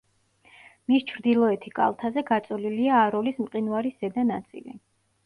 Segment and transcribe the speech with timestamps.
[0.91, 4.75] მის ჩრდილოეთი კალთაზე გაწოლილია აროლის მყინვარის ზედა ნაწილი.